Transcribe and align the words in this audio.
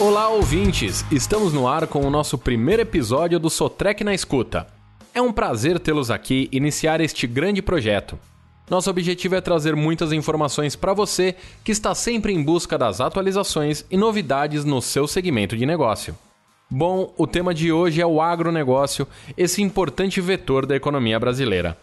Olá, 0.00 0.28
ouvintes! 0.28 1.04
Estamos 1.10 1.52
no 1.52 1.66
ar 1.66 1.88
com 1.88 2.06
o 2.06 2.10
nosso 2.10 2.38
primeiro 2.38 2.82
episódio 2.82 3.36
do 3.36 3.50
Sotrec 3.50 4.04
na 4.04 4.14
Escuta. 4.14 4.68
É 5.12 5.20
um 5.20 5.32
prazer 5.32 5.80
tê-los 5.80 6.08
aqui 6.08 6.48
iniciar 6.52 7.00
este 7.00 7.26
grande 7.26 7.60
projeto. 7.60 8.16
Nosso 8.70 8.88
objetivo 8.88 9.34
é 9.34 9.40
trazer 9.40 9.74
muitas 9.74 10.12
informações 10.12 10.76
para 10.76 10.94
você 10.94 11.34
que 11.64 11.72
está 11.72 11.96
sempre 11.96 12.32
em 12.32 12.40
busca 12.40 12.78
das 12.78 13.00
atualizações 13.00 13.84
e 13.90 13.96
novidades 13.96 14.64
no 14.64 14.80
seu 14.80 15.08
segmento 15.08 15.56
de 15.56 15.66
negócio. 15.66 16.16
Bom, 16.70 17.12
o 17.18 17.26
tema 17.26 17.52
de 17.52 17.72
hoje 17.72 18.00
é 18.00 18.06
o 18.06 18.20
agronegócio, 18.20 19.04
esse 19.36 19.62
importante 19.62 20.20
vetor 20.20 20.64
da 20.64 20.76
economia 20.76 21.18
brasileira. 21.18 21.76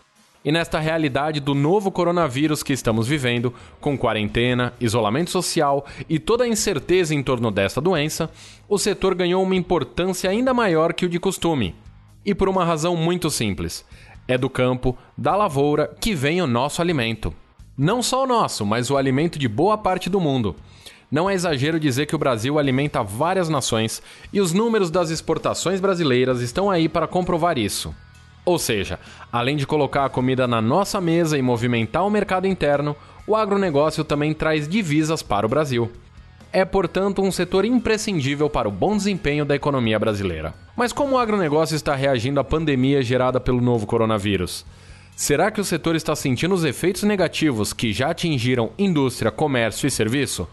E 0.45 0.51
nesta 0.51 0.77
realidade 0.77 1.39
do 1.39 1.55
novo 1.55 1.91
coronavírus 1.91 2.61
que 2.61 2.71
estamos 2.71 3.07
vivendo, 3.07 3.51
com 3.81 3.97
quarentena, 3.97 4.73
isolamento 4.79 5.31
social 5.31 5.83
e 6.07 6.19
toda 6.19 6.43
a 6.43 6.47
incerteza 6.47 7.15
em 7.15 7.23
torno 7.23 7.49
desta 7.49 7.81
doença, 7.81 8.29
o 8.69 8.77
setor 8.77 9.15
ganhou 9.15 9.41
uma 9.41 9.55
importância 9.55 10.29
ainda 10.29 10.53
maior 10.53 10.93
que 10.93 11.03
o 11.03 11.09
de 11.09 11.19
costume. 11.19 11.73
E 12.23 12.35
por 12.35 12.47
uma 12.47 12.63
razão 12.63 12.95
muito 12.95 13.31
simples: 13.31 13.83
é 14.27 14.37
do 14.37 14.47
campo, 14.47 14.95
da 15.17 15.35
lavoura, 15.35 15.91
que 15.99 16.13
vem 16.13 16.39
o 16.43 16.47
nosso 16.47 16.79
alimento. 16.79 17.33
Não 17.75 18.03
só 18.03 18.23
o 18.23 18.27
nosso, 18.27 18.63
mas 18.67 18.91
o 18.91 18.97
alimento 18.97 19.39
de 19.39 19.47
boa 19.47 19.79
parte 19.79 20.11
do 20.11 20.21
mundo. 20.21 20.55
Não 21.09 21.27
é 21.27 21.33
exagero 21.33 21.79
dizer 21.79 22.05
que 22.05 22.15
o 22.15 22.19
Brasil 22.19 22.59
alimenta 22.59 23.01
várias 23.01 23.49
nações 23.49 23.99
e 24.31 24.39
os 24.39 24.53
números 24.53 24.91
das 24.91 25.09
exportações 25.09 25.79
brasileiras 25.79 26.41
estão 26.41 26.69
aí 26.69 26.87
para 26.87 27.07
comprovar 27.07 27.57
isso. 27.57 27.95
Ou 28.45 28.59
seja, 28.59 28.99
além 29.31 29.57
de 29.57 29.65
colocar 29.65 30.05
a 30.05 30.09
comida 30.09 30.47
na 30.47 30.61
nossa 30.61 31.01
mesa 31.01 31.37
e 31.37 31.41
movimentar 31.41 32.05
o 32.05 32.11
mercado 32.11 32.45
interno, 32.45 32.95
o 33.25 33.35
agronegócio 33.35 34.03
também 34.03 34.33
traz 34.33 34.67
divisas 34.67 35.23
para 35.23 35.47
o 35.47 35.49
Brasil. 35.49 35.91
É, 36.53 36.63
portanto, 36.63 37.21
um 37.21 37.31
setor 37.31 37.65
imprescindível 37.65 38.49
para 38.49 38.69
o 38.69 38.71
bom 38.71 38.95
desempenho 38.95 39.43
da 39.43 39.55
economia 39.55 39.99
brasileira. 39.99 40.53
Mas 40.75 40.93
como 40.93 41.15
o 41.15 41.17
agronegócio 41.17 41.75
está 41.75 41.95
reagindo 41.95 42.39
à 42.39 42.43
pandemia 42.43 43.01
gerada 43.01 43.39
pelo 43.39 43.59
novo 43.59 43.87
coronavírus? 43.87 44.65
Será 45.15 45.49
que 45.49 45.59
o 45.59 45.65
setor 45.65 45.95
está 45.95 46.15
sentindo 46.15 46.53
os 46.53 46.63
efeitos 46.63 47.03
negativos 47.03 47.73
que 47.73 47.91
já 47.91 48.11
atingiram 48.11 48.69
indústria, 48.77 49.31
comércio 49.31 49.87
e 49.87 49.91
serviço? 49.91 50.47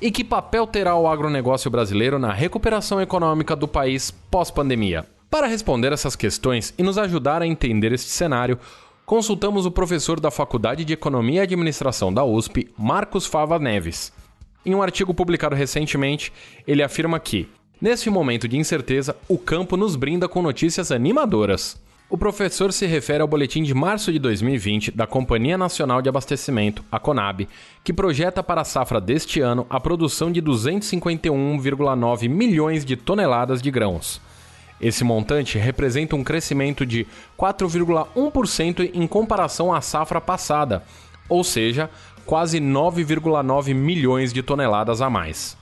E 0.00 0.10
que 0.10 0.22
papel 0.22 0.66
terá 0.66 0.96
o 0.96 1.08
agronegócio 1.08 1.70
brasileiro 1.70 2.18
na 2.18 2.32
recuperação 2.32 3.00
econômica 3.00 3.56
do 3.56 3.66
país 3.66 4.10
pós-pandemia? 4.10 5.06
Para 5.32 5.46
responder 5.46 5.90
essas 5.94 6.14
questões 6.14 6.74
e 6.76 6.82
nos 6.82 6.98
ajudar 6.98 7.40
a 7.40 7.46
entender 7.46 7.90
este 7.90 8.10
cenário, 8.10 8.58
consultamos 9.06 9.64
o 9.64 9.70
professor 9.70 10.20
da 10.20 10.30
Faculdade 10.30 10.84
de 10.84 10.92
Economia 10.92 11.40
e 11.40 11.44
Administração 11.44 12.12
da 12.12 12.22
USP, 12.22 12.68
Marcos 12.76 13.24
Fava 13.24 13.58
Neves. 13.58 14.12
Em 14.62 14.74
um 14.74 14.82
artigo 14.82 15.14
publicado 15.14 15.56
recentemente, 15.56 16.30
ele 16.68 16.82
afirma 16.82 17.18
que, 17.18 17.48
neste 17.80 18.10
momento 18.10 18.46
de 18.46 18.58
incerteza, 18.58 19.16
o 19.26 19.38
campo 19.38 19.74
nos 19.74 19.96
brinda 19.96 20.28
com 20.28 20.42
notícias 20.42 20.92
animadoras. 20.92 21.80
O 22.10 22.18
professor 22.18 22.70
se 22.70 22.84
refere 22.84 23.22
ao 23.22 23.26
boletim 23.26 23.62
de 23.62 23.72
março 23.72 24.12
de 24.12 24.18
2020 24.18 24.90
da 24.90 25.06
Companhia 25.06 25.56
Nacional 25.56 26.02
de 26.02 26.10
Abastecimento, 26.10 26.84
a 26.92 26.98
CONAB, 26.98 27.48
que 27.82 27.94
projeta 27.94 28.42
para 28.42 28.60
a 28.60 28.64
safra 28.64 29.00
deste 29.00 29.40
ano 29.40 29.66
a 29.70 29.80
produção 29.80 30.30
de 30.30 30.42
251,9 30.42 32.28
milhões 32.28 32.84
de 32.84 32.96
toneladas 32.96 33.62
de 33.62 33.70
grãos 33.70 34.20
esse 34.82 35.04
montante 35.04 35.56
representa 35.56 36.16
um 36.16 36.24
crescimento 36.24 36.84
de 36.84 37.06
4,1% 37.38 38.90
em 38.92 39.06
comparação 39.06 39.72
à 39.72 39.80
safra 39.80 40.20
passada, 40.20 40.82
ou 41.28 41.44
seja, 41.44 41.88
quase 42.26 42.60
9,9 42.60 43.72
milhões 43.72 44.32
de 44.32 44.42
toneladas 44.42 45.00
a 45.00 45.08
mais. 45.08 45.56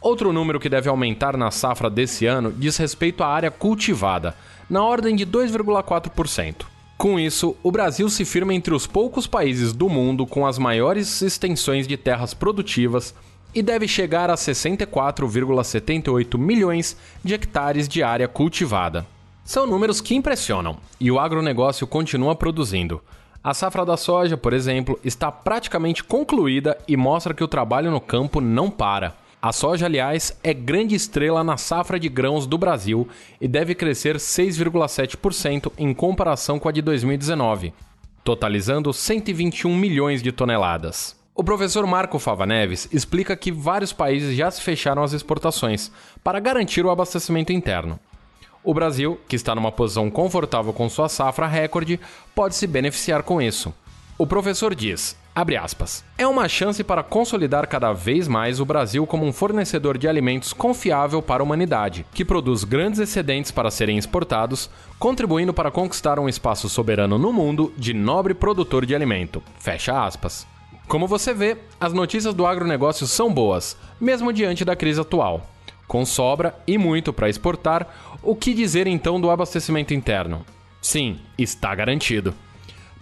Outro 0.00 0.32
número 0.32 0.58
que 0.58 0.68
deve 0.68 0.88
aumentar 0.88 1.36
na 1.36 1.50
safra 1.50 1.88
desse 1.88 2.26
ano 2.26 2.50
diz 2.50 2.76
respeito 2.78 3.22
à 3.22 3.28
área 3.28 3.50
cultivada, 3.50 4.34
na 4.68 4.82
ordem 4.82 5.14
de 5.14 5.26
2,4%. 5.26 6.64
Com 6.96 7.18
isso, 7.18 7.56
o 7.62 7.70
Brasil 7.70 8.08
se 8.08 8.24
firma 8.24 8.54
entre 8.54 8.74
os 8.74 8.86
poucos 8.86 9.26
países 9.26 9.72
do 9.72 9.88
mundo 9.88 10.26
com 10.26 10.46
as 10.46 10.58
maiores 10.58 11.20
extensões 11.20 11.86
de 11.86 11.96
terras 11.96 12.32
produtivas 12.32 13.14
e 13.54 13.62
deve 13.62 13.86
chegar 13.86 14.30
a 14.30 14.34
64,78 14.34 16.38
milhões 16.38 16.96
de 17.22 17.34
hectares 17.34 17.86
de 17.88 18.02
área 18.02 18.28
cultivada. 18.28 19.06
São 19.44 19.66
números 19.66 20.00
que 20.00 20.14
impressionam 20.14 20.78
e 21.00 21.10
o 21.10 21.18
agronegócio 21.18 21.86
continua 21.86 22.34
produzindo. 22.34 23.02
A 23.42 23.52
safra 23.52 23.84
da 23.84 23.96
soja, 23.96 24.36
por 24.36 24.52
exemplo, 24.52 24.98
está 25.02 25.32
praticamente 25.32 26.04
concluída 26.04 26.78
e 26.86 26.96
mostra 26.96 27.34
que 27.34 27.42
o 27.42 27.48
trabalho 27.48 27.90
no 27.90 28.00
campo 28.00 28.40
não 28.40 28.70
para. 28.70 29.14
A 29.42 29.50
soja, 29.50 29.86
aliás, 29.86 30.38
é 30.44 30.54
grande 30.54 30.94
estrela 30.94 31.42
na 31.42 31.56
safra 31.56 31.98
de 31.98 32.08
grãos 32.08 32.46
do 32.46 32.56
Brasil 32.56 33.08
e 33.40 33.48
deve 33.48 33.74
crescer 33.74 34.14
6,7% 34.14 35.72
em 35.76 35.92
comparação 35.92 36.60
com 36.60 36.68
a 36.68 36.72
de 36.72 36.80
2019, 36.80 37.74
totalizando 38.22 38.92
121 38.92 39.76
milhões 39.76 40.22
de 40.22 40.30
toneladas. 40.30 41.20
O 41.34 41.42
professor 41.42 41.86
Marco 41.86 42.18
Fava 42.18 42.44
Neves 42.44 42.86
explica 42.92 43.34
que 43.34 43.50
vários 43.50 43.90
países 43.90 44.36
já 44.36 44.50
se 44.50 44.60
fecharam 44.60 45.02
às 45.02 45.14
exportações 45.14 45.90
para 46.22 46.38
garantir 46.38 46.84
o 46.84 46.90
abastecimento 46.90 47.54
interno. 47.54 47.98
O 48.62 48.74
Brasil, 48.74 49.18
que 49.26 49.34
está 49.34 49.54
numa 49.54 49.72
posição 49.72 50.10
confortável 50.10 50.74
com 50.74 50.90
sua 50.90 51.08
safra 51.08 51.46
recorde, 51.46 51.98
pode 52.34 52.54
se 52.54 52.66
beneficiar 52.66 53.22
com 53.22 53.40
isso. 53.40 53.72
O 54.18 54.26
professor 54.26 54.74
diz, 54.74 55.16
aspas, 55.34 56.04
é 56.18 56.26
uma 56.26 56.46
chance 56.50 56.84
para 56.84 57.02
consolidar 57.02 57.66
cada 57.66 57.94
vez 57.94 58.28
mais 58.28 58.60
o 58.60 58.66
Brasil 58.66 59.06
como 59.06 59.24
um 59.24 59.32
fornecedor 59.32 59.96
de 59.96 60.06
alimentos 60.06 60.52
confiável 60.52 61.22
para 61.22 61.42
a 61.42 61.44
humanidade, 61.44 62.04
que 62.12 62.26
produz 62.26 62.62
grandes 62.62 63.00
excedentes 63.00 63.50
para 63.50 63.70
serem 63.70 63.96
exportados, 63.96 64.68
contribuindo 64.98 65.54
para 65.54 65.70
conquistar 65.70 66.18
um 66.18 66.28
espaço 66.28 66.68
soberano 66.68 67.18
no 67.18 67.32
mundo 67.32 67.72
de 67.74 67.94
nobre 67.94 68.34
produtor 68.34 68.84
de 68.84 68.94
alimento. 68.94 69.42
Fecha 69.58 70.04
aspas. 70.04 70.46
Como 70.88 71.06
você 71.06 71.32
vê, 71.32 71.56
as 71.80 71.92
notícias 71.92 72.34
do 72.34 72.46
agronegócio 72.46 73.06
são 73.06 73.32
boas, 73.32 73.76
mesmo 74.00 74.32
diante 74.32 74.64
da 74.64 74.76
crise 74.76 75.00
atual. 75.00 75.48
Com 75.88 76.04
sobra 76.04 76.54
e 76.66 76.76
muito 76.76 77.12
para 77.12 77.28
exportar, 77.28 78.18
o 78.22 78.34
que 78.34 78.54
dizer 78.54 78.86
então 78.86 79.20
do 79.20 79.30
abastecimento 79.30 79.94
interno? 79.94 80.44
Sim, 80.80 81.18
está 81.38 81.74
garantido. 81.74 82.34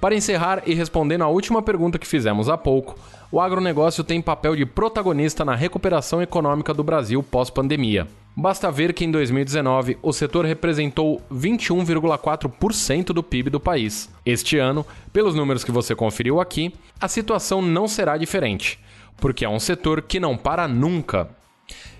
Para 0.00 0.15
encerrar 0.15 0.62
e 0.65 0.72
respondendo 0.72 1.22
à 1.22 1.28
última 1.28 1.61
pergunta 1.61 1.99
que 1.99 2.06
fizemos 2.06 2.49
há 2.49 2.56
pouco, 2.56 2.99
o 3.31 3.38
agronegócio 3.38 4.03
tem 4.03 4.22
papel 4.22 4.56
de 4.56 4.65
protagonista 4.65 5.44
na 5.44 5.55
recuperação 5.55 6.22
econômica 6.22 6.72
do 6.72 6.83
Brasil 6.83 7.22
pós-pandemia. 7.22 8.09
Basta 8.34 8.71
ver 8.71 8.94
que 8.94 9.05
em 9.05 9.10
2019 9.10 9.99
o 10.00 10.10
setor 10.12 10.47
representou 10.47 11.21
21,4% 11.31 13.06
do 13.06 13.22
PIB 13.22 13.50
do 13.50 13.60
país. 13.60 14.09
Este 14.25 14.56
ano, 14.56 14.87
pelos 15.12 15.34
números 15.34 15.65
que 15.65 15.71
você 15.71 15.94
conferiu 15.94 16.41
aqui, 16.41 16.72
a 16.99 17.06
situação 17.06 17.60
não 17.60 17.87
será 17.87 18.16
diferente, 18.16 18.78
porque 19.19 19.44
é 19.44 19.49
um 19.49 19.60
setor 19.60 20.00
que 20.00 20.19
não 20.19 20.34
para 20.34 20.66
nunca. 20.66 21.28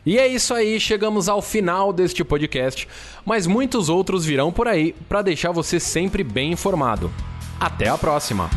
E 0.06 0.19
é 0.19 0.27
isso 0.27 0.55
aí, 0.55 0.81
chegamos 0.81 1.28
ao 1.28 1.43
final 1.43 1.93
deste 1.93 2.25
podcast, 2.25 2.89
mas 3.27 3.47
muitos 3.47 3.91
outros 3.91 4.25
virão 4.25 4.50
por 4.50 4.66
aí 4.66 4.94
para 5.06 5.21
deixar 5.21 5.53
você 5.53 5.78
sempre 5.78 6.25
bem 6.25 6.53
informado. 6.53 7.10
Até 7.60 7.88
a 7.88 7.98
próxima! 7.98 8.48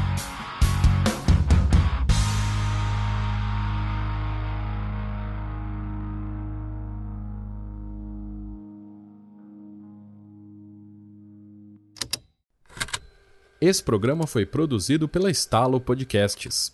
Esse 13.60 13.84
programa 13.84 14.26
foi 14.26 14.46
produzido 14.46 15.10
pela 15.10 15.30
Estalo 15.30 15.82
Podcasts. 15.82 16.74